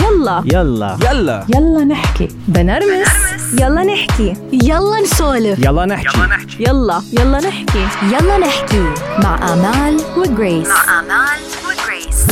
يلا. 0.00 0.42
يلا. 0.46 0.98
يلا. 1.10 1.46
يلا 1.54 1.84
نحكي. 1.84 2.28
بنرمس. 2.48 3.08
يلا 3.60 3.82
نحكي. 3.84 4.36
يلا 4.52 5.00
نسولف. 5.00 5.58
يلا 5.58 5.86
نحكي. 5.86 6.18
يلا 6.60 7.02
يلا. 7.12 7.38
نحكي. 7.40 7.86
يلا 8.02 8.38
نحكي. 8.38 8.84
مع 9.22 9.52
آمال 9.52 10.00
وجريس. 10.16 10.68
مع 10.68 11.00
آمال 11.00 11.40
وجريس. 11.66 12.26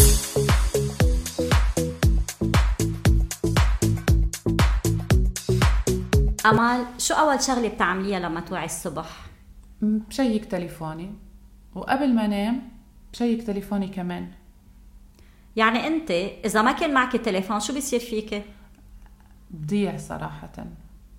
أمال 6.46 6.84
شو 6.98 7.14
أول 7.14 7.42
شغلة 7.42 7.68
بتعمليها 7.68 8.18
لما 8.18 8.40
توعي 8.40 8.64
الصبح؟ 8.64 9.06
بشيك 9.82 10.44
تليفوني. 10.44 11.14
وقبل 11.74 12.14
ما 12.14 12.24
انام 12.24 12.62
بشيك 13.12 13.46
تليفوني 13.46 13.88
كمان. 13.88 14.28
يعني 15.56 15.86
أنت 15.86 16.10
إذا 16.44 16.62
ما 16.62 16.72
كان 16.72 16.94
معك 16.94 17.16
تليفون 17.16 17.60
شو 17.60 17.72
بيصير 17.72 18.00
فيك؟ 18.00 18.42
بضيع 19.50 19.96
صراحة 19.96 20.64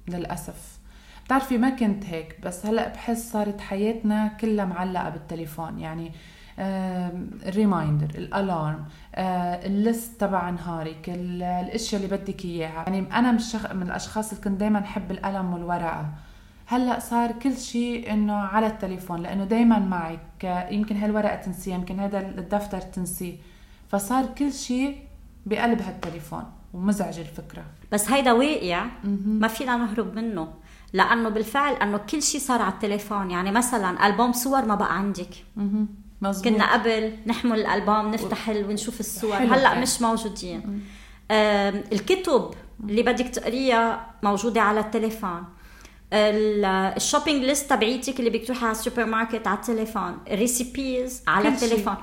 للأسف. 0.07 0.79
بتعرفي 1.25 1.57
ما 1.57 1.69
كنت 1.69 2.05
هيك 2.05 2.37
بس 2.43 2.65
هلأ 2.65 2.87
بحس 2.87 3.31
صارت 3.31 3.61
حياتنا 3.61 4.27
كلها 4.27 4.65
معلقة 4.65 5.09
بالتليفون. 5.09 5.79
يعني 5.79 6.11
ال 6.59 6.76
reminder 6.76 8.09
ال 8.15 8.27
alarm 8.27 8.85
آه، 9.15 9.65
ال 9.65 9.77
list 9.77 10.21
تبع 10.21 10.49
نهارك 10.49 11.09
ال- 11.09 11.43
الأشياء 11.43 12.03
اللي 12.03 12.17
بدك 12.17 12.45
إياها. 12.45 12.83
يعني 12.87 12.99
أنا 13.13 13.31
الشخ... 13.31 13.71
من 13.71 13.81
الأشخاص 13.81 14.29
اللي 14.29 14.43
كنت 14.43 14.59
دائما 14.59 14.79
أحب 14.79 15.11
القلم 15.11 15.53
والورقة. 15.53 16.09
هلأ 16.65 16.99
صار 16.99 17.31
كل 17.31 17.57
شيء 17.57 18.13
إنه 18.13 18.33
على 18.33 18.67
التليفون 18.67 19.21
لأنه 19.21 19.43
دائما 19.45 19.79
معك. 19.79 20.67
يمكن 20.71 20.97
هالورقة 20.97 21.35
تنسيها 21.35 21.75
يمكن 21.75 21.99
هذا 21.99 22.19
الدفتر 22.19 22.81
تنسيه. 22.81 23.35
فصار 23.91 24.25
كل 24.25 24.53
شيء 24.53 24.97
بقلب 25.45 25.81
هالتليفون 25.81 26.43
ومزعج 26.73 27.19
الفكرة. 27.19 27.63
بس 27.91 28.11
هيدا 28.11 28.31
واقع. 28.31 28.85
ما 29.25 29.47
فينا 29.47 29.77
نهرب 29.77 30.15
منه. 30.15 30.53
لأنه 30.93 31.29
بالفعل 31.29 31.73
أنه 31.73 31.97
كل 31.97 32.21
شيء 32.23 32.41
صار 32.41 32.61
على 32.61 32.73
التليفون. 32.73 33.31
يعني 33.31 33.51
مثلا 33.51 34.07
ألبوم 34.07 34.31
صور 34.31 34.65
ما 34.65 34.75
بقى 34.75 34.97
عندك. 34.97 35.29
مزبوط. 36.21 36.53
كنا 36.53 36.73
قبل 36.73 37.13
نحمل 37.27 37.59
الألبوم 37.59 38.11
نفتح 38.11 38.49
ال- 38.49 38.69
ونشوف 38.69 38.99
الصور. 38.99 39.35
هلأ. 39.37 39.79
مش 39.79 40.01
موجودين. 40.01 40.81
الكتب 41.31 42.51
اللي 42.83 43.03
بدك 43.03 43.27
تقريها 43.27 44.05
موجودة 44.23 44.61
على 44.61 44.79
التليفون. 44.79 45.29
ال- 45.39 45.60
ال 46.13 46.28
shopping 46.28 47.43
list 47.43 47.69
تبعيتك 47.69 48.19
اللي 48.19 48.39
تروحي 48.39 48.65
على 48.65 48.71
السوبر 48.71 49.05
ماركت 49.05 49.47
على 49.47 49.57
التليفون. 49.57 50.17
ال 50.31 50.43
recipes 50.43 51.23
على. 51.27 51.47
التليفون. 51.47 51.95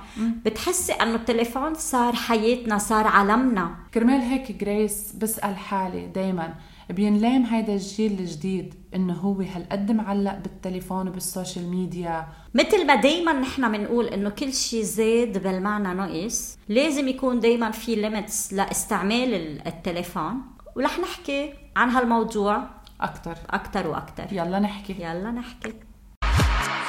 بتحسي 0.45 0.93
إنه 0.93 1.15
التليفون 1.15 1.73
صار 1.73 2.13
حياتنا 2.13 2.77
صار 2.77 3.07
عالمنا. 3.07 3.75
كرمال 3.93 4.21
هيك 4.21 4.51
جريس 4.51 5.11
بسأل 5.11 5.57
حالي 5.57 6.07
دايما 6.07 6.53
بينلام 6.89 7.43
هيدا 7.43 7.73
الجيل 7.73 8.19
الجديد 8.19 8.73
إنه 8.95 9.13
هو 9.13 9.41
هالقد 9.41 9.91
معلق 9.91 10.37
بالتليفون 10.37 11.07
وبال 11.07 11.28
social 11.28 11.69
media؟ 11.69 12.27
مثل 12.53 12.87
ما 12.87 12.95
دايما 12.95 13.33
نحن 13.33 13.71
بنقول 13.71 14.05
إنه 14.05 14.29
كل 14.29 14.53
شيء 14.53 14.83
زاد 14.83 15.43
بالمعنى 15.43 15.93
نقص 15.93 16.57
لازم 16.69 17.07
يكون 17.07 17.39
دايما 17.39 17.71
في 17.71 17.95
limits 17.95 18.53
لاستعمال 18.53 19.33
ال- 19.33 19.67
التليفون. 19.67 20.33
ورح 20.75 20.99
نحكي 20.99 21.53
عن 21.75 21.89
هالموضوع. 21.89 22.63
أكثر 23.01 23.37
أكثر 23.49 23.87
وأكثر 23.87 24.27
يلا 24.31 24.59
نحكي. 24.59 24.93
يلا 24.99 25.31
نحكي. 25.31 25.73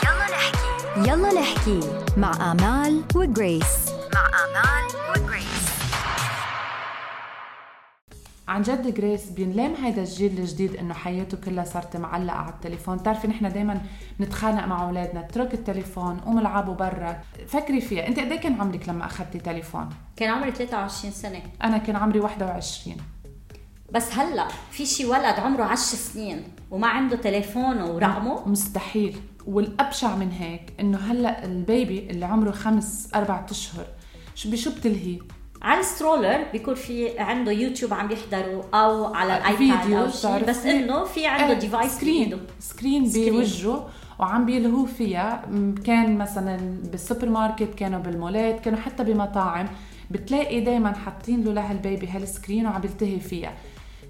يلا 0.05 0.27
نحكي. 0.31 1.11
يلا 1.11 1.41
نحكي. 1.41 1.81
مع 2.17 2.53
آمال 2.53 3.03
وجريس. 3.15 3.91
مع 4.15 4.27
آمال 4.27 4.87
وجريس. 5.11 5.71
عن 8.49 8.63
جد 8.63 8.95
جريس 8.95 9.31
بينلام 9.31 9.75
هيدا 9.75 10.03
الجيل 10.03 10.39
الجديد 10.39 10.77
إنه 10.77 10.95
حياته 10.95 11.37
كلها 11.37 11.65
صارت 11.65 11.97
معلقة 11.97 12.37
على 12.37 12.53
التليفون. 12.53 12.97
بتعرفي 12.97 13.29
نحن 13.29 13.53
دائما 13.53 13.81
نتخانق 14.21 14.65
مع 14.65 14.83
أولادنا 14.83 15.21
اترك 15.21 15.55
التليفون 15.55 16.21
قوم 16.21 16.39
العبوا 16.39 16.75
برا. 16.75 17.21
فكري 17.49 17.81
فيها 17.81 18.07
أنت 18.07 18.19
قد 18.19 18.33
إيه 18.33 18.41
كان 18.41 18.61
عمرك 18.61 18.89
لما 18.89 19.07
أخذتي 19.07 19.39
تليفون؟ 19.39 19.89
كان 20.17 20.31
عمري 20.31 20.51
23 20.51 21.13
سنة. 21.13 21.43
أنا 21.65 21.79
كان 21.79 21.97
عمري 21.97 22.21
21 22.21 22.97
بس 23.93 24.13
هلا 24.13 24.49
في 24.71 24.87
شي 24.87 25.07
ولد 25.07 25.41
عمره 25.41 25.65
10 25.65 25.97
سنين 25.99 26.43
وما 26.71 26.87
عنده 26.87 27.17
تليفون 27.17 27.83
ورقمه؟ 27.83 28.49
مستحيل. 28.49 29.17
والأبشع 29.47 30.17
من 30.17 30.31
هيك 30.31 30.73
إنه 30.81 30.99
هلا 30.99 31.45
ال 31.45 31.58
baby 31.58 32.11
اللي 32.11 32.25
عمره 32.25 32.51
خمس 32.51 33.09
أربع 33.15 33.47
أشهر 33.51 33.87
شو 34.35 34.51
بشو 34.51 34.71
بتلهي 34.71 35.19
على 35.63 35.81
ال 35.81 35.88
stroller 35.88 36.45
بيكون 36.53 36.75
في 36.75 37.19
عنده 37.19 37.53
يوتيوب 37.53 37.95
عم 37.95 38.11
يحضروا 38.11 38.63
أو 38.75 39.15
على 39.15 39.37
ال 39.37 39.48
iPad 39.48 39.93
أو 39.93 40.11
شيء؟ 40.11 40.49
بس 40.49 40.67
إنه 40.67 41.05
في 41.05 41.27
عنده 41.27 41.55
device 41.55 41.93
screen 41.93 42.39
screen. 42.61 43.33
بوجهه 43.33 43.89
وعم 44.19 44.47
بيلهوا 44.47 44.87
فيها. 44.87 45.43
كان 45.85 46.19
مثلا 46.19 46.57
بالسوبر 46.93 47.29
ماركت 47.29 47.75
كانوا 47.75 48.01
بالمولات 48.01 48.61
كانوا 48.61 48.79
حتى 48.79 49.05
بمطاعم. 49.05 49.67
بتلاقي 50.11 50.61
دائما 50.61 50.93
حاطين 50.93 51.45
له 51.45 51.53
لهال 51.53 51.77
baby 51.77 52.09
هال 52.09 52.23
screen 52.23 52.67
وعم 52.67 52.81
بيلتهي 52.81 53.21
فيها. 53.21 53.55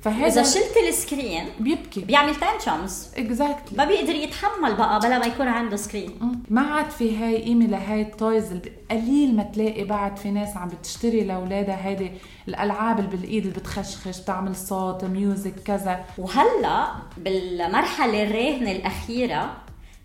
فهذا 0.03 0.27
إذا 0.27 0.43
شلت 0.43 0.77
ال 0.89 0.97
screen 0.97 1.45
بيبكي. 1.61 2.01
بيعمل 2.01 2.35
tantrums 2.37 3.09
exactly 3.17 3.79
ما 3.79 3.85
بيقدر 3.85 4.15
يتحمل 4.15 4.75
بقى 4.75 5.01
بلا 5.01 5.19
ما 5.19 5.27
يكون 5.27 5.49
عنده 5.49 5.77
screen 5.77 6.43
ما 6.51 6.61
عاد 6.61 6.91
في 6.91 7.17
هاي 7.17 7.43
قيمه 7.43 7.67
لهاي 7.67 8.03
ال 8.03 8.13
toys 8.13 8.53
قليل 8.91 9.37
ما 9.37 9.43
تلاقي 9.43 9.85
بعد 9.85 10.17
في 10.17 10.31
ناس 10.31 10.57
عم 10.57 10.69
بتشتري 10.69 11.25
لأولادها 11.25 11.87
هيدي 11.87 12.13
الألعاب 12.49 12.99
اللي 12.99 13.11
بالإيد 13.11 13.47
اللي 13.47 13.59
بتخشخش 13.59 14.21
بتعمل 14.21 14.57
صوت 14.57 15.05
music 15.05 15.55
كذا. 15.65 16.05
وهلأ 16.19 16.87
بالمرحلة 17.17 18.23
الراهنة 18.23 18.73
الأخيرة 18.73 19.57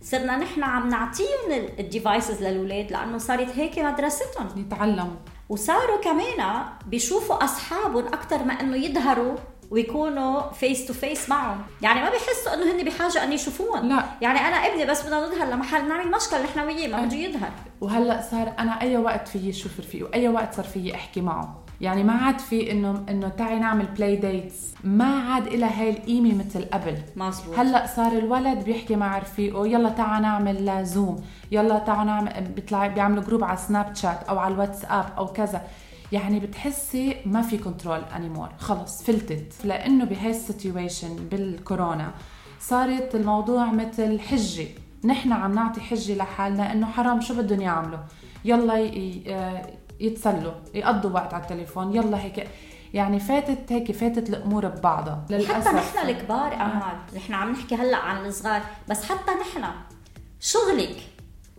صرنا 0.01 0.37
نحن 0.37 0.63
عم 0.63 0.89
نعطيهم 0.89 1.67
ال 1.79 1.87
devices 1.87 2.43
للأولاد 2.43 2.91
لأنه 2.91 3.17
صارت 3.17 3.49
هيك 3.57 3.79
مدرستهم. 3.79 4.47
يتعلموا 4.57 5.15
وصاروا 5.49 6.01
كمان 6.03 6.63
بيشوفوا 6.87 7.43
أصحابهم 7.43 8.07
أكثر 8.07 8.43
ما 8.43 8.53
إنه 8.53 8.75
يظهروا 8.75 9.35
ويكونوا 9.71 10.51
face 10.51 10.87
to 10.87 10.93
face 10.93 11.29
معهم. 11.29 11.57
يعني 11.81 12.01
ما 12.01 12.09
بيحسوا 12.09 12.53
إنه 12.53 12.71
هن 12.71 12.85
بحاجة 12.85 13.23
ان 13.23 13.31
يشوفوهم 13.31 13.89
لا. 13.89 14.03
يعني 14.21 14.39
أنا 14.39 14.55
ابني 14.55 14.85
بس 14.85 15.05
بدنا 15.05 15.25
نظهر 15.27 15.47
لمحل 15.47 15.87
نعمل 15.87 16.11
مشكل 16.11 16.43
نحن 16.43 16.59
وياه 16.59 16.87
ما 16.87 17.05
بده 17.05 17.15
يظهر. 17.15 17.49
وهلأ 17.81 18.21
صار 18.31 18.53
أنا 18.59 18.81
أي 18.81 18.97
وقت 18.97 19.27
فيي 19.27 19.53
شوف 19.53 19.79
رفيقي 19.79 20.03
وأي 20.03 20.29
وقت 20.29 20.53
صار 20.53 20.65
فيي 20.65 20.95
أحكي 20.95 21.21
معه. 21.21 21.61
يعني 21.81 22.03
ما 22.03 22.13
عاد 22.13 22.39
في 22.39 22.71
إنه 22.71 23.05
إنه 23.09 23.29
تعي 23.29 23.59
نعمل 23.59 23.85
play 23.85 24.15
dates 24.15 24.55
ما 24.83 25.19
عاد 25.33 25.47
لها 25.47 25.81
هاي 25.81 25.89
القيمة 25.89 26.43
مثل 26.45 26.65
قبل. 26.73 26.97
مزبوط 27.15 27.59
هلأ 27.59 27.87
صار 27.95 28.11
الولد 28.11 28.63
بيحكي 28.63 28.95
مع 28.95 29.17
رفيقه 29.17 29.67
يلا 29.67 29.89
تعا 29.89 30.19
نعمل 30.19 30.85
Zoom 30.85 31.23
يلا 31.51 31.79
تعا 31.79 32.03
نعمل 32.03 32.41
بيطلع 32.55 32.87
بيعملوا 32.87 33.23
group 33.23 33.43
على 33.43 33.57
Snapchat 33.57 34.23
أو 34.29 34.39
على 34.39 34.53
الواتساب 34.53 35.05
أو 35.17 35.27
كذا. 35.27 35.61
يعني 36.11 36.39
بتحسي 36.39 37.17
ما 37.25 37.41
في 37.41 37.57
control 37.57 38.01
anymore 38.15 38.49
خلص 38.59 39.03
فلتت. 39.03 39.53
لأنه 39.63 40.05
بهاي 40.05 40.29
ال 40.29 40.38
situation 40.38 41.15
بالكورونا 41.15 42.11
صارت 42.59 43.15
الموضوع 43.15 43.65
مثل 43.71 44.19
حجة. 44.19 44.67
نحن 45.05 45.31
عم 45.33 45.53
نعطي 45.53 45.81
حجة 45.81 46.15
لحالنا 46.15 46.71
إنه 46.71 46.87
حرام 46.87 47.21
شو 47.21 47.33
بدهم 47.35 47.61
يعملوا؟ 47.61 47.99
يلا 48.45 48.77
ي- 48.79 49.61
يتسلوا 49.99 50.51
يقضوا 50.73 51.11
وقت 51.11 51.33
على 51.33 51.43
التليفون 51.43 51.95
يلا 51.95 52.21
هيك. 52.23 52.47
يعني 52.93 53.19
فاتت 53.19 53.71
هيك 53.71 53.91
فاتت 53.91 54.29
الأمور 54.29 54.67
ببعضها. 54.67 55.25
حتى 55.49 55.69
نحن 55.69 56.09
الكبار 56.09 56.53
امال 56.53 56.97
نحن 57.15 57.33
عم 57.33 57.51
نحكي 57.51 57.75
هلأ 57.75 57.97
عن 57.97 58.25
الصغار 58.25 58.61
بس 58.89 59.03
حتى 59.03 59.31
نحن. 59.31 59.65
شغلك 60.39 60.97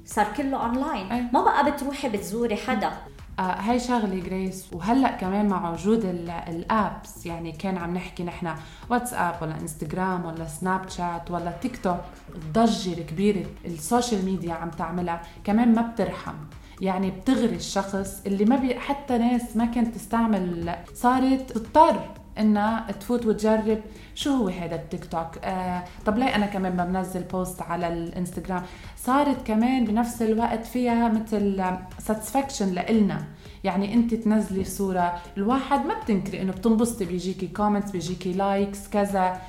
صار 0.05 0.27
كله 0.37 0.57
اونلاين 0.67 1.13
أي. 1.13 1.23
ما 1.33 1.43
بقى 1.45 1.71
بتروحي 1.73 2.09
بتزوري 2.09 2.57
حدا. 2.57 2.87
آه 2.87 2.93
هاي 3.41 3.79
شغلة 3.81 4.21
جريس 4.21 4.67
وهلأ 4.73 5.11
كمان 5.11 5.49
مع 5.49 5.71
وجود 5.71 6.05
ال- 6.05 6.31
ال 6.31 6.50
apps 6.50 7.27
يعني 7.27 7.53
كان 7.53 7.77
عم 7.79 7.95
نحكي 7.95 8.25
نحن 8.25 8.55
واتساب 8.91 9.35
ولا 9.43 9.61
انستغرام 9.61 10.25
ولا 10.25 10.47
Snapchat 10.49 11.31
ولا 11.31 11.51
تيك 11.51 11.77
توك 11.77 11.97
الضجة 12.35 12.93
الكبيرة 12.99 13.47
ال 13.65 13.73
social 13.73 14.25
media 14.25 14.55
عم 14.55 14.71
تعملها 14.71 15.23
كمان 15.45 15.75
ما 15.75 15.83
بترحم. 15.83 16.35
يعني 16.81 17.11
بتغري 17.11 17.57
الشخص 17.57 18.23
اللي 18.27 18.45
ما 18.45 18.57
بي 18.57 18.81
حتى 18.81 19.19
ناس 19.19 19.57
ما 19.57 19.65
كانت 19.65 19.95
تستعمل 19.95 20.75
صارت 20.95 21.53
تضطر 21.53 22.01
انها 22.39 22.93
تفوت 23.01 23.27
وتجرب 23.27 23.81
شو 24.15 24.31
هو 24.31 24.49
هذا 24.49 24.75
التيك 24.75 25.05
توك. 25.05 25.39
آه 25.45 25.85
طب 26.07 26.19
ليه 26.19 26.35
أنا 26.35 26.47
كمان 26.47 26.77
ما 26.77 26.85
بنزل 26.85 27.23
post 27.23 27.63
على 27.63 27.89
الإنستغرام؟ 27.89 28.63
صارت 28.97 29.47
كمان 29.47 29.85
بنفس 29.85 30.23
الوقت 30.23 30.67
فيها 30.67 31.09
مثل 31.09 31.63
satisfaction 31.99 32.75
لإلنا. 32.75 33.25
يعني 33.65 33.95
أنت 33.95 34.15
تنزلي 34.15 34.65
صورة 34.65 35.15
الواحد 35.37 35.87
ما 35.87 35.95
بتنكري 36.01 36.43
إنه 36.43 36.53
بتنبسطي 36.53 37.05
بيجيكي 37.05 37.47
comments 37.47 37.91
بيجيكي 37.91 38.33
likes 38.33 38.89
كذا. 38.89 39.41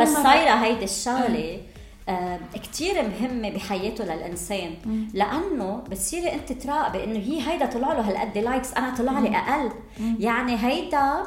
بس 0.00 0.08
صايرة 0.08 0.50
هيدي 0.50 0.84
الشغلة 0.84 1.60
آه. 2.08 2.38
كتير 2.54 2.94
مهمة 3.02 3.50
بحياته 3.50 4.04
للإنسان. 4.04 4.70
لأنه 5.14 5.82
بتصيري 5.90 6.34
أنت 6.34 6.52
تراقبي 6.52 7.04
إنه 7.04 7.18
هي 7.18 7.48
هيدا 7.48 7.66
طلع 7.66 7.92
له 7.92 8.08
هالقد 8.08 8.38
likes 8.38 8.74
أنا 8.74 8.94
طلع 8.96 9.18
لي 9.18 9.36
أقل. 9.36 9.70
يعني 10.18 10.56
هيدا 10.56 10.98
آه، 10.98 11.26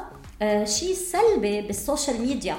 شيء 0.64 0.94
سلبي 0.94 1.60
بال 1.60 1.75
social 1.75 2.20
media. 2.22 2.56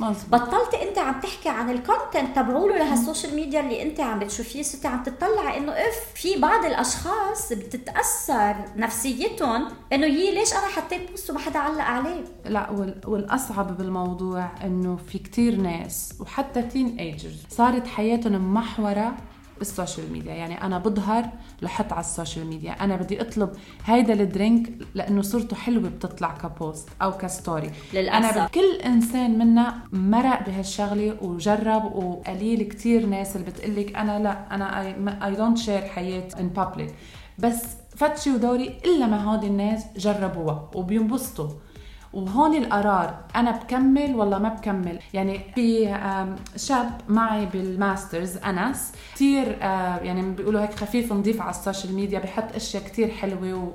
مزبوط 0.00 0.40
بطلت 0.40 0.74
انت 0.74 0.98
عم 0.98 1.20
تحكي 1.20 1.48
عن 1.48 1.70
ال 1.70 1.78
content 1.78 2.36
تبعوله 2.36 2.78
لهال 2.78 2.97
social 2.97 3.34
media 3.34 3.60
اللي 3.60 3.82
انت 3.82 4.00
عم 4.00 4.18
بتشوفيه. 4.18 4.62
صرتي 4.62 4.88
عم 4.88 5.02
تطلع 5.02 5.56
إنه 5.56 5.72
إنه 5.72 6.12
في 6.14 6.36
بعض 6.40 6.64
الأشخاص 6.64 7.52
بتتأثر 7.52 8.54
نفسيتهم 8.76 9.68
إنه 9.92 10.06
يي 10.06 10.34
ليش 10.34 10.52
أنا 10.52 10.66
حطيت 10.66 11.10
post 11.10 11.30
وما 11.30 11.38
حدا 11.38 11.58
علق 11.58 11.84
عليه؟ 11.84 12.24
لا 12.44 12.70
وال- 12.70 13.00
والأصعب 13.06 13.76
بالموضوع 13.78 14.50
إنه 14.64 14.96
في 15.08 15.18
كتير 15.18 15.56
ناس 15.56 16.14
وحتى 16.20 16.62
teenagers 16.62 17.36
صارت 17.50 17.86
حياتهم 17.86 18.54
محورة 18.54 19.16
بال 19.58 19.71
social 19.71 20.12
media. 20.12 20.34
يعني 20.34 20.62
أنا 20.62 20.78
بظهر 20.78 21.24
لحط 21.62 21.92
على 21.92 22.00
ال 22.00 22.07
social 22.07 22.46
media. 22.46 22.72
أنا 22.72 22.96
بدي 22.96 23.20
أطلب 23.20 23.50
هيدا 23.84 24.12
ال 24.12 24.22
drink 24.22 24.70
لأنه 24.94 25.22
صورته 25.22 25.56
حلوة 25.56 25.88
بتطلع 25.88 26.34
ك 26.36 26.46
post 26.46 26.88
أو 27.02 27.12
ك 27.12 27.20
story. 27.20 27.70
للأسف. 27.94 28.36
أنا 28.36 28.46
كل 28.46 28.80
إنسان 28.84 29.38
منا 29.38 29.74
مرق 29.92 30.46
بهالشغلة 30.46 31.16
وجرب 31.22 31.84
وقليل 31.84 32.62
كتير 32.62 33.06
ناس 33.06 33.36
اللي 33.36 33.46
بتقلك 33.50 33.96
أنا 33.96 34.18
لا 34.18 34.54
أنا 34.54 35.26
I 35.26 35.34
don't 35.34 35.58
share 35.58 35.82
حياتي 35.82 36.40
in 36.40 36.48
public 36.48 36.94
بس 37.38 37.62
فتشي 37.96 38.30
ودوري 38.30 38.78
إلا 38.84 39.06
ما 39.06 39.24
هودي 39.24 39.46
الناس 39.46 39.84
جربوها 39.96 40.70
وبينبسطوا. 40.74 41.50
وهون 42.18 42.54
القرار 42.54 43.14
أنا 43.36 43.50
بكمل 43.50 44.14
ولا 44.14 44.38
ما 44.38 44.48
بكمل؟ 44.48 44.98
يعني 45.14 45.40
في 45.54 45.96
شاب 46.56 46.90
معي 47.08 47.46
بال 47.46 47.66
masters 47.66 48.36
أنس 48.36 48.92
كثير 49.14 49.58
يعني 50.02 50.22
بيقولوا 50.34 50.60
هيك 50.60 50.74
خفيف 50.74 51.12
نظيف 51.12 51.40
على 51.40 51.50
ال 51.50 51.56
social 51.56 51.94
media 51.94 52.18
بحط 52.18 52.54
أشياء 52.54 52.82
كثير 52.82 53.08
حلوة 53.10 53.72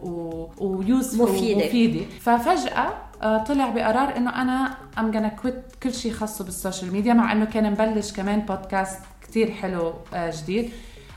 ويوسف 0.58 1.22
مفيدة. 1.22 1.66
مفيده 1.66 2.06
ففجأة 2.22 2.94
آه، 3.22 3.44
طلع 3.44 3.70
بقرار 3.70 4.18
إنه 4.18 4.42
أنا 4.42 4.78
I'm 5.00 5.12
gonna 5.12 5.28
quit 5.28 5.56
كل 5.84 5.94
شيء 5.94 6.12
خاصه 6.12 6.46
بال 6.46 6.58
social 6.58 6.94
media 6.94 7.14
مع 7.14 7.32
إنه 7.32 7.46
كان 7.46 7.72
مبلش 7.72 8.14
كمان 8.14 8.40
بودكاست 8.40 9.00
كثير 9.22 9.52
حلو 9.52 9.94
آه، 10.14 10.34
جديد. 10.42 10.72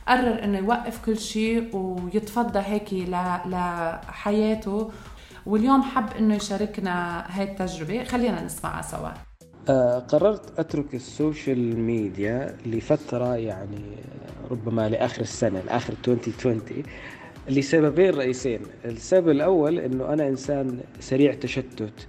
قرر 0.09 0.45
إنه 0.45 0.59
يوقف 0.59 1.05
كل 1.07 1.19
شيء 1.19 1.77
ويتفضى 1.77 2.59
هيك 2.59 2.93
لحياته. 3.47 4.91
واليوم 5.47 5.83
حب 5.83 6.05
إنه 6.19 6.35
يشاركنا 6.35 7.25
هاي 7.29 7.45
التجربة. 7.45 8.05
خلينا 8.05 8.45
نسمعها 8.45 8.83
سوا. 8.83 9.11
آه، 9.69 9.99
قررت 9.99 10.59
أترك 10.59 10.95
ال 10.95 11.07
social 11.07 11.79
media 11.79 12.57
لفترة 12.67 13.37
يعني 13.37 13.97
ربما 14.51 14.89
لآخر 14.89 15.21
السنة 15.23 15.61
لآخر 15.61 15.95
2020 16.09 16.63
لسببين 17.49 18.15
رئيسين. 18.15 18.61
السبب 18.85 19.29
الأول 19.29 19.79
أنه 19.79 20.13
أنا 20.13 20.29
إنسان 20.29 20.81
سريع 21.01 21.35
تشتت 21.35 22.07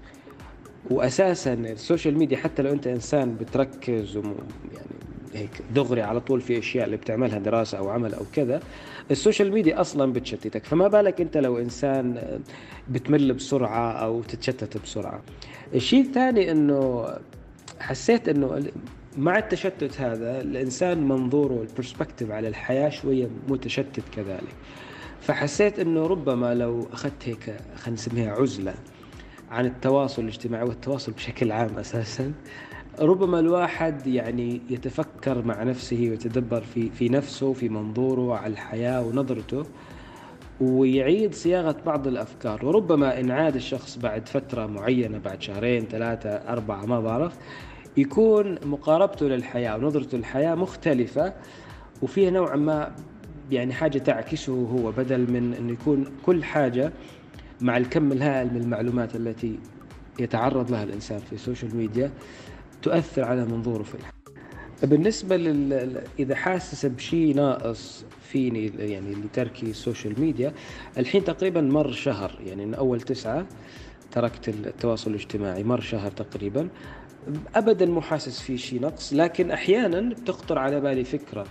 وأساسا 0.92 1.54
ال 1.54 1.63
social 1.63 2.18
media 2.18 2.38
حتى 2.38 2.62
لو 2.62 2.72
أنت 2.72 2.88
إنسان 2.88 3.36
بتركز 3.36 4.16
يعني 4.18 4.97
هيك 5.34 5.62
دغري 5.76 6.02
على 6.02 6.20
طول 6.20 6.42
في 6.42 6.60
أشياء 6.60 6.86
اللي 6.86 6.98
بتعملها 6.98 7.40
دراسة 7.40 7.78
أو 7.78 7.90
عمل 7.90 8.14
أو 8.14 8.24
كذا. 8.34 8.60
ال 9.12 9.18
social 9.18 9.52
media 9.52 9.82
أصلا 9.82 10.14
بتشتتك 10.14 10.66
فما 10.66 10.88
بالك 10.88 11.22
أنت 11.22 11.38
لو 11.38 11.58
إنسان 11.58 12.40
بتمل 12.90 13.34
بسرعة 13.34 13.92
أو 13.92 14.22
تتشتت 14.22 14.78
بسرعة. 14.78 15.22
الشيء 15.76 16.02
الثاني 16.02 16.52
أنه 16.52 17.08
حسيت 17.80 18.30
إنه 18.30 18.64
مع 19.18 19.38
التشتت 19.38 20.02
هذا 20.02 20.42
الإنسان 20.42 21.08
منظوره 21.08 21.62
البرسبكتيف 21.70 22.32
على 22.32 22.48
الحياة 22.48 22.90
شوية 22.90 23.28
متشتت 23.48 24.04
كذلك. 24.16 24.56
فحسيت 25.22 25.80
إنه 25.80 26.08
ربما 26.08 26.54
لو 26.54 26.88
أخذت 26.94 27.24
هيك 27.24 27.56
خلينا 27.76 28.00
نسميها 28.00 28.32
عزلة 28.32 28.74
عن 29.52 29.66
التواصل 29.66 30.22
الاجتماعي 30.22 30.64
والتواصل 30.64 31.12
بشكل 31.12 31.52
عام 31.52 31.78
أساسا 31.78 32.34
ربما 33.00 33.40
الواحد 33.40 34.08
يعني 34.08 34.62
يتفكر 34.70 35.46
مع 35.46 35.64
نفسه 35.64 36.08
ويتدبر 36.10 36.62
في 36.62 36.90
في 36.90 37.10
نفسه 37.10 37.54
في 37.54 37.70
منظوره 37.70 38.36
على 38.36 38.54
الحياة 38.54 39.06
ونظرته 39.06 39.64
ويعيد 40.62 41.34
صياغة 41.34 41.76
بعض 41.86 42.08
الأفكار. 42.08 42.66
وربما 42.66 43.20
إن 43.20 43.32
عاد 43.32 43.56
الشخص 43.56 43.98
بعد 43.98 44.30
فترة 44.30 44.66
معينة 44.66 45.18
بعد 45.18 45.42
شهرين 45.42 45.86
ثلاثة 45.86 46.30
أربعة 46.30 46.86
ما 46.86 47.00
بعرف 47.00 47.38
يكون 47.98 48.58
مقاربته 48.66 49.26
للحياة 49.26 49.76
ونظرته 49.78 50.18
للحياة 50.18 50.56
مختلفة 50.56 51.34
وفيها 52.02 52.30
نوعا 52.32 52.56
ما 52.56 52.92
يعني 53.52 53.74
حاجة 53.74 53.98
تعكسه 53.98 54.54
هو 54.54 54.92
بدل 54.92 55.32
من 55.32 55.54
أنه 55.54 55.72
يكون 55.74 56.06
كل 56.26 56.44
حاجة 56.44 56.92
مع 57.62 57.78
الكم 57.78 58.12
الهائل 58.12 58.54
من 58.54 58.62
المعلومات 58.62 59.16
التي 59.16 59.60
يتعرض 60.20 60.72
لها 60.72 60.84
الإنسان 60.84 61.20
في 61.20 61.34
ال 61.34 61.40
social 61.40 61.76
media 61.76 62.12
تؤثر 62.82 63.24
على 63.24 63.46
منظوره 63.46 63.84
في 63.84 63.96
الحياة 63.96 64.14
بالنسبة 64.84 65.38
لل... 65.38 66.02
إذا 66.20 66.36
حاسس 66.36 66.86
بشيء 66.86 67.36
ناقص 67.36 68.06
فيني 68.22 68.66
يعني 68.66 69.16
لتركي 69.16 69.70
ال 69.70 69.77
social 69.77 70.20
media 70.20 70.54
الحين 70.98 71.24
تقريبا 71.24 71.62
مر 71.62 71.92
شهر 71.92 72.36
يعني 72.46 72.66
من 72.66 72.74
أول 72.74 73.02
تسعة 73.02 73.46
تركت 74.12 74.50
التواصل 74.50 75.12
الاجتماعي 75.12 75.64
مر 75.64 75.82
شهر 75.82 76.12
تقريبا. 76.12 76.68
أبدا 77.56 77.86
مو 77.86 78.02
حاسس 78.02 78.42
في 78.42 78.58
شيء 78.58 78.82
نقص 78.82 79.14
لكن 79.14 79.52
أحيانا 79.52 80.10
بتخطر 80.10 80.60
على 80.60 80.82
بالي 80.82 81.04
فكرة 81.04 81.48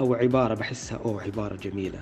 أو 0.00 0.14
عبارة 0.14 0.54
بحسها 0.54 0.98
أوه 1.04 1.22
عبارة 1.22 1.56
جميلة. 1.56 1.98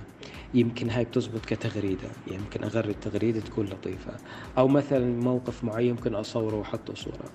يمكن 0.54 0.90
هاي 0.90 1.04
بتزبط 1.04 1.46
كتغريدة 1.46 2.08
يمكن 2.26 2.64
أغرد 2.64 2.94
تغريدة 3.00 3.40
تكون 3.40 3.66
لطيفة. 3.66 4.12
أو 4.58 4.69
مثلا 4.69 5.20
موقف 5.20 5.64
معين 5.64 5.90
ممكن 5.90 6.14
أصوره 6.14 6.56
وأحطه 6.56 6.94
صورة. 6.94 7.31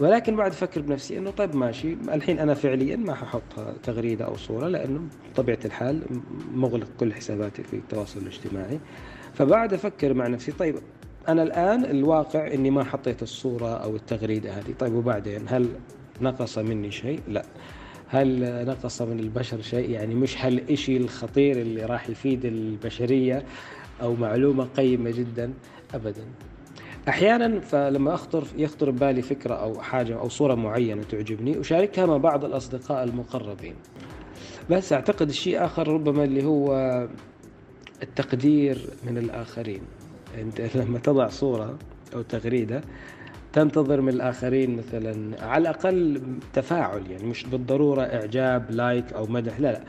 ولكن 0.00 0.36
بعد 0.36 0.50
أفكر 0.50 0.80
بنفسي 0.80 1.18
إنه 1.18 1.30
طيب 1.30 1.56
ماشي. 1.56 1.92
الحين 1.92 2.38
أنا 2.38 2.54
فعليا 2.54 2.96
ما 2.96 3.14
ححط 3.14 3.42
تغريدة 3.82 4.24
أو 4.24 4.36
صورة 4.36 4.68
لأنه 4.68 5.00
بطبيعة 5.32 5.58
الحال 5.64 6.02
مغلق 6.54 6.88
كل 7.00 7.14
حساباتي 7.14 7.62
في 7.62 7.76
التواصل 7.76 8.20
الاجتماعي. 8.20 8.80
فبعد 9.34 9.74
أفكر 9.74 10.14
مع 10.14 10.26
نفسي 10.26 10.52
طيب 10.52 10.74
أنا 11.28 11.42
الآن 11.42 11.84
الواقع 11.84 12.46
إني 12.54 12.70
ما 12.70 12.84
حطيت 12.84 13.22
الصورة 13.22 13.68
أو 13.68 13.96
التغريدة 13.96 14.50
هذه. 14.52 14.74
طيب 14.78 14.94
وبعدين 14.94 15.42
هل 15.48 15.68
نقص 16.20 16.58
مني 16.58 16.90
شيء؟ 16.90 17.20
لا. 17.28 17.44
هل 18.08 18.40
نقص 18.66 19.02
من 19.02 19.20
البشر 19.20 19.60
شيء؟ 19.60 19.90
يعني 19.90 20.14
مش 20.14 20.44
هالإشي 20.44 20.96
الخطير 20.96 21.56
اللي 21.56 21.84
راح 21.84 22.10
يفيد 22.10 22.44
البشرية 22.44 23.44
أو 24.02 24.14
معلومة 24.14 24.64
قيمة 24.64 25.10
جدا؟ 25.10 25.52
ابدا. 25.94 26.24
أحيانا 27.08 27.60
فلما 27.60 28.14
اخطر 28.14 28.44
يخطر 28.56 28.90
ببالي 28.90 29.22
فكرة 29.22 29.54
أو 29.54 29.80
حاجة 29.80 30.18
أو 30.18 30.28
صورة 30.28 30.54
معينة 30.54 31.02
تعجبني 31.02 31.60
أشاركها 31.60 32.06
مع 32.06 32.16
بعض 32.16 32.44
الأصدقاء 32.44 33.04
المقربين. 33.04 33.74
بس 34.70 34.92
أعتقد 34.92 35.28
الشيء 35.28 35.64
آخر 35.64 35.88
ربما 35.88 36.24
اللي 36.24 36.44
هو 36.44 36.74
التقدير 38.02 38.90
من 39.04 39.18
الآخرين. 39.18 39.82
أنت 40.38 40.60
لما 40.76 40.98
تضع 40.98 41.28
صورة 41.28 41.78
أو 42.14 42.22
تغريدة 42.22 42.80
تنتظر 43.52 44.00
من 44.00 44.08
الآخرين 44.08 44.76
مثلا 44.76 45.44
على 45.44 45.62
الأقل 45.62 46.22
تفاعل 46.52 47.10
يعني 47.10 47.26
مش 47.26 47.44
بالضرورة 47.44 48.02
إعجاب 48.02 48.70
like 48.70 49.12
أو 49.12 49.26
مدح 49.26 49.60
لا 49.60 49.72
لا. 49.72 49.80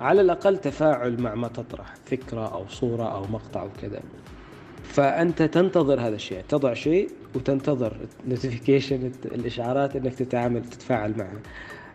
على 0.00 0.20
الأقل 0.20 0.56
تفاعل 0.56 1.22
مع 1.22 1.34
ما 1.34 1.48
تطرح 1.48 1.94
فكرة 2.04 2.54
أو 2.54 2.68
صورة 2.68 3.04
أو 3.14 3.22
مقطع 3.22 3.62
وكذا. 3.62 4.00
فأنت 4.92 5.42
تنتظر 5.42 6.00
هذا 6.00 6.14
الشيء 6.14 6.42
تضع 6.48 6.74
شيء 6.74 7.08
وتنتظر 7.34 7.96
notification 8.28 9.12
الإشعارات 9.24 9.96
إنك 9.96 10.14
تتعامل 10.14 10.64
تتفاعل 10.64 11.14
معها 11.18 11.40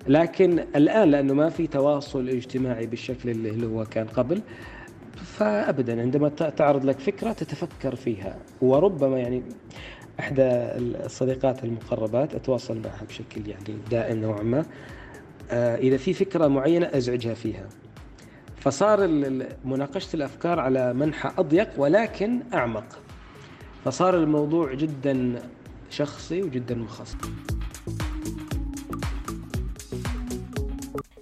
لكن 0.07 0.59
الآن 0.75 1.11
لأنه 1.11 1.33
ما 1.33 1.49
في 1.49 1.67
تواصل 1.67 2.29
اجتماعي 2.29 2.87
بالشكل 2.87 3.29
اللي 3.29 3.67
هو 3.67 3.85
كان 3.85 4.07
قبل 4.07 4.41
فابدا 5.15 6.01
عندما 6.01 6.29
تعرض 6.29 6.85
لك 6.85 6.99
فكرة 6.99 7.31
تتفكر 7.31 7.95
فيها. 7.95 8.37
وربما 8.61 9.19
يعني 9.19 9.43
إحدى 10.19 10.43
الصديقات 11.05 11.63
المقربات 11.63 12.35
أتواصل 12.35 12.81
معها 12.81 13.03
بشكل 13.09 13.47
يعني 13.47 13.79
دائم 13.91 14.21
نوعا 14.21 14.43
ما. 14.43 14.65
آه، 15.51 15.75
إذا 15.75 15.97
في 15.97 16.13
فكرة 16.13 16.47
معينة 16.47 16.85
أزعجها 16.85 17.33
فيها. 17.33 17.67
فصار 18.67 19.07
مناقشة 19.65 20.15
الأفكار 20.15 20.59
على 20.59 20.93
منحى 20.93 21.31
أضيق 21.37 21.69
ولكن 21.77 22.43
أعمق. 22.53 22.99
فصار 23.85 24.15
الموضوع 24.17 24.73
جدا 24.73 25.41
شخصي 25.89 26.43
وجدا 26.43 26.75
مخصص. 26.75 27.15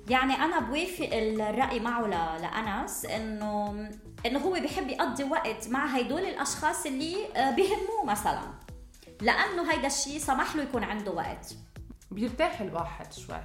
يعني 0.09 0.33
أنا 0.33 0.59
بوافق 0.59 1.09
الرأي 1.13 1.79
معه 1.79 2.07
لأنس 2.41 3.05
انه 3.05 3.89
إنه 4.25 4.39
هو 4.39 4.53
بيحب 4.53 4.87
يقضي 4.87 5.23
وقت 5.23 5.69
مع 5.69 5.85
هدول 5.85 6.21
الأشخاص 6.21 6.85
اللي 6.85 7.15
آه، 7.35 7.55
بيهموه 7.55 8.05
مثلا. 8.05 8.41
لأنه 9.21 9.71
هيدا 9.71 9.87
الشيء 9.87 10.17
سمح 10.17 10.55
له 10.55 10.63
يكون 10.63 10.83
عنده 10.83 11.11
وقت. 11.11 11.55
بيرتاح 12.11 12.61
الواحد 12.61 13.13
شوي. 13.13 13.37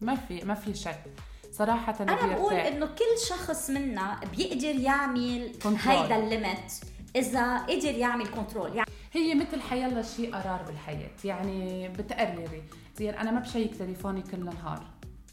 ما 0.00 0.14
في 0.14 0.44
ما 0.44 0.54
في 0.54 0.74
شك. 0.74 1.27
صراحة 1.58 2.04
بقول 2.04 2.50
بيرتاح. 2.50 2.66
إنه 2.66 2.86
كل 2.86 3.28
شخص 3.28 3.70
منا 3.70 4.20
بيقدر 4.36 4.80
يعمل 4.80 5.52
كنترول. 5.62 5.96
هيدا 5.96 6.16
الليمت 6.16 6.72
إذا 7.16 7.56
قدر 7.58 7.94
يعمل 7.94 8.26
control 8.26 8.76
يعني 8.76 8.90
هي 9.12 9.34
مثل 9.34 9.60
حيلا 9.60 10.02
شيء 10.02 10.34
قرار 10.34 10.62
بالحياة 10.62 11.10
يعني 11.24 11.88
بتقرري 11.88 12.62
زي 12.98 13.10
أنا 13.10 13.30
ما 13.30 13.40
ب 13.40 13.46
check 13.46 13.76
تليفوني 13.76 14.22
كل 14.22 14.36
النهار 14.36 14.82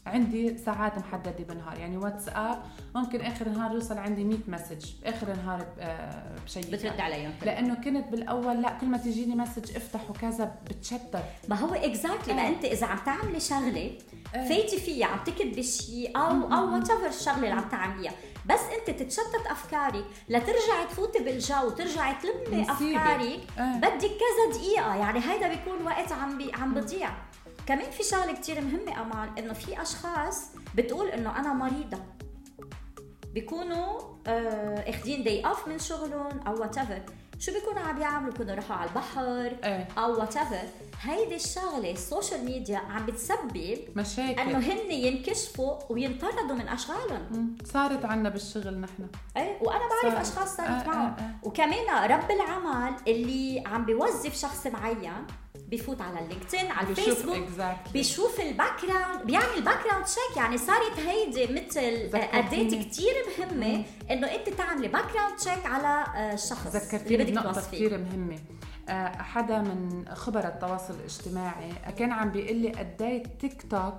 عندي 0.06 0.58
ساعات 0.58 0.98
محددة 0.98 1.44
بالنهار. 1.48 1.78
يعني 1.78 1.96
واتساب 1.96 2.62
ممكن 2.94 3.20
آخر 3.20 3.46
النهار 3.46 3.72
يوصل 3.72 3.98
عندي 3.98 4.24
100 4.24 4.38
message. 4.48 4.86
آخر 5.04 5.32
النهار 5.32 5.66
آه، 5.80 6.36
ب 6.44 6.48
check 6.48 6.70
بترد 6.70 7.00
عليهم 7.00 7.32
لأنه 7.44 7.74
كنت 7.74 8.08
بالأول 8.08 8.62
لا 8.62 8.70
كل 8.80 8.86
ما 8.86 8.98
تجيني 8.98 9.34
message 9.34 9.76
افتح 9.76 10.10
وكذا 10.10 10.54
بتشتت. 10.70 11.22
ما 11.48 11.56
هو 11.56 11.74
exactly 11.74 12.34
ما 12.34 12.42
إيه. 12.42 12.48
أنت 12.48 12.64
إذا 12.64 12.86
عم 12.86 12.98
تعملي 13.06 13.40
شغلة 13.40 13.76
إيه. 13.76 13.98
فايتي 14.32 14.76
فيها 14.80 15.06
عم 15.06 15.18
تكتبي 15.24 15.62
شيء 15.62 16.18
أو 16.18 16.52
أو 16.52 16.74
whatever 16.74 17.06
الشغله 17.06 17.36
اللي 17.36 17.50
عم 17.50 17.68
تعمليها. 17.68 18.12
بس 18.46 18.60
أنت 18.78 19.00
تتشتت 19.00 19.46
أفكارك 19.50 20.04
لترجعي 20.28 20.86
تفوتي 20.90 21.18
بالجو 21.18 21.66
وترجعي 21.66 22.14
تلمي. 22.22 22.62
أفكارك. 22.62 23.40
بدك 23.58 23.98
كذا 24.00 24.52
دقيقة. 24.58 24.94
يعني 24.96 25.18
هيدا 25.18 25.48
بيكون 25.48 25.86
وقت 25.86 26.12
عم 26.12 26.38
بي 26.38 26.52
عم 26.52 26.74
بضيع. 26.74 27.10
كمان 27.66 27.90
في 27.90 28.02
شغلة 28.02 28.32
كتير 28.32 28.60
مهمة 28.60 29.02
امال 29.02 29.38
إنه 29.38 29.52
في 29.52 29.82
أشخاص 29.82 30.50
بتقول 30.74 31.08
إنه 31.08 31.38
أنا 31.38 31.52
مريضة 31.52 31.98
بيكونوا 33.34 34.00
آه، 34.26 34.90
أخدين 34.90 35.24
day 35.24 35.46
off 35.46 35.68
من 35.68 35.78
شغلهم 35.78 36.40
أو 36.46 36.60
what 36.60 36.78
شو 37.38 37.52
بيكونوا 37.52 37.80
عم 37.80 38.00
يعملوا 38.00 38.32
بيكونوا 38.32 38.54
راحوا 38.54 38.76
على 38.76 38.90
البحر 38.90 39.56
إيه. 39.64 39.88
أو 39.98 40.20
whatever 40.20 40.68
هيدي 41.02 41.34
الشغلة 41.36 41.90
ال 41.90 41.98
social 41.98 42.44
media 42.44 42.78
عم 42.78 43.06
بتسبب 43.06 43.78
مشاكل 43.96 44.40
إنه 44.40 44.58
هن 44.58 44.90
ينكشفوا 44.90 45.74
وينطردوا 45.90 46.56
من 46.56 46.68
أشغالهم. 46.68 47.56
صارت 47.64 48.04
عنا 48.04 48.28
بالشغل 48.28 48.80
نحن 48.80 49.06
إيه 49.36 49.58
وأنا 49.62 49.80
بعرف 49.88 50.14
صار. 50.14 50.20
أشخاص 50.20 50.56
صارت 50.56 50.70
آه، 50.70 50.86
معهم 50.86 51.16
آه، 51.18 51.22
آه. 51.22 51.34
وكمان 51.42 52.10
رب 52.10 52.30
العمل 52.30 52.94
اللي 53.08 53.62
عم 53.66 53.84
بيوظف 53.84 54.36
شخص 54.40 54.66
معين 54.66 55.26
بيفوت 55.68 56.00
على 56.00 56.18
ال 56.18 56.24
LinkedIn 56.24 56.70
على 56.70 56.88
الفيسبوك 56.90 57.36
exactly. 57.36 57.92
بيشوف 57.92 58.40
ال 58.40 58.72
background 58.86 59.26
بيعمل 59.26 59.62
background 59.62 60.04
check 60.04 60.36
يعني 60.36 60.58
صارت 60.58 60.98
هيدي 61.06 61.46
مثل 61.52 62.06
ذكرتيني. 62.06 62.68
اداه 62.68 62.82
كثير 62.84 63.14
مهمة 63.38 63.84
إنه 64.10 64.26
أنت 64.26 64.48
تعملي 64.48 64.88
background 64.88 65.36
check 65.36 65.66
على 65.66 66.04
آه، 66.16 66.34
الشخص 66.34 66.66
ذكرتيني 66.66 67.14
اللي 67.14 67.24
بدك 67.24 67.32
بنقطة 67.32 67.52
توظفيه 67.52 67.86
كثير 67.86 67.98
مهمة. 67.98 68.38
آه، 68.88 69.22
حدا 69.22 69.58
من 69.58 70.04
خبراء 70.14 70.46
التواصل 70.54 70.94
الاجتماعي 70.94 71.72
كان 71.98 72.12
عم 72.12 72.30
بيقول 72.30 72.56
لي 72.56 72.68
قد 72.72 73.02
إيه 73.02 73.22
تيك 73.40 73.62
توك 73.70 73.94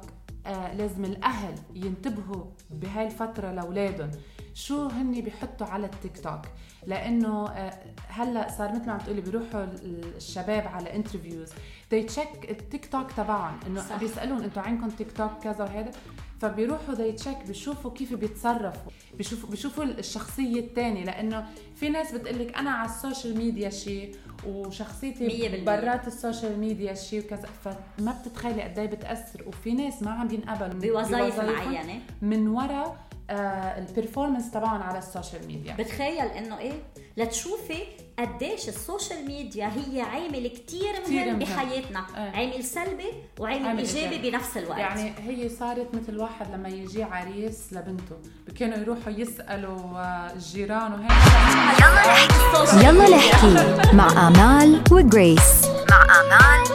آه، 0.46 0.74
لازم 0.74 1.06
الأهل 1.06 1.56
ينتبهوا 1.74 2.46
بهاي 2.70 3.06
الفترة 3.06 3.52
لأولادهم. 3.52 4.12
شو 4.58 4.88
هن 4.88 5.22
بيحطوا 5.22 5.68
على 5.68 5.86
التيك 5.86 6.18
توك 6.24 6.42
لأنه 6.88 7.48
آه، 7.50 7.74
هلأ 8.08 8.48
صار 8.58 8.72
مثل 8.76 8.86
ما 8.86 8.92
عم 8.94 9.00
تقولي 9.00 9.22
بيروحوا 9.22 9.64
ال- 9.64 10.16
الشباب 10.16 10.68
على 10.68 10.96
interviews 10.96 11.50
they 11.92 12.04
check 12.04 12.28
التيك 12.52 12.86
توك 12.92 13.12
تبعهم 13.12 13.60
إنه. 13.68 13.98
بيسألون 14.00 14.44
أنتم 14.44 14.62
عندكم 14.62 14.90
تيك 14.90 15.12
توك 15.12 15.32
كذا 15.44 15.64
وهذا 15.64 15.92
فبيروحوا 16.42 16.94
they 16.96 17.12
check 17.12 17.38
بيشوفوا 17.48 17.92
كيف 17.92 18.14
بيتصرفوا 18.14 18.92
بيشوفوا 19.18 19.50
بيشوفوا 19.50 19.84
الشخصية 19.84 20.60
الثانية 20.60 21.04
لأنه 21.06 21.46
في 21.76 21.90
ناس 21.90 22.12
بتقلك 22.12 22.58
أنا 22.58 22.70
على 22.72 22.90
ال 22.90 22.97
social 22.97 23.38
media 23.38 23.70
شيء 23.70 24.16
وشخصيتي. 24.48 25.28
برات 25.66 26.08
ال 26.08 26.15
social 26.15 26.60
media 26.60 26.94
شيء 26.94 27.24
وكذا 27.26 27.50
فما 27.64 28.12
بتتخيلي 28.22 28.62
قد 28.62 28.80
إيه 28.80 28.88
بتأثر 28.88 29.44
وفي 29.48 29.74
ناس 29.74 30.04
ما 30.04 30.12
عم 30.12 30.28
بينقبلوا 30.28 30.80
بوظائف 30.80 31.40
معينة. 31.40 32.02
من 32.22 32.48
وراء 32.48 32.88
آه 32.88 33.07
ال 33.30 33.40
performance 33.40 34.52
تبعهم 34.52 34.84
على 34.84 34.98
ال 34.98 35.05
social 35.05 35.48
media. 35.48 35.74
بتخيل 35.80 36.26
إنه 36.26 36.58
إيه؟ 36.60 36.74
لتشوفي 37.18 37.84
قديش 38.20 38.70
ال 38.70 38.78
social 38.78 39.26
media 39.28 39.66
هي 39.76 40.02
عامل 40.02 40.48
كتير 40.48 40.96
كتير 41.06 41.26
مهم. 41.26 41.28
مهم. 41.28 41.40
بحياتنا. 41.40 42.06
إيه. 42.18 42.32
عامل 42.52 42.64
سلبي 42.64 43.14
وعامل 43.40 43.66
عامل 43.68 43.80
إيجابي. 43.80 44.32
بنفس 44.32 44.58
الوقت. 44.58 44.78
يعني 44.80 45.14
هي 45.28 45.50
صارت 45.50 45.88
مثل 45.96 46.20
واحد 46.20 46.54
لما 46.54 46.70
يجي 46.70 47.04
عريس 47.04 47.74
لبنته 47.74 48.16
كانوا 48.60 48.78
يروحوا 48.78 49.12
يسألوا 49.12 49.80
آه، 50.00 50.34
الجيران 50.34 50.94
وهيك. 50.94 51.12
يلا 51.82 52.02
نحكي 52.08 52.86
يلا 52.86 53.10
نحكي 53.18 53.96
مع 53.96 54.28
آمال 54.28 54.82
وجريس. 54.92 55.66
مع 55.90 56.04
آمال 56.04 56.68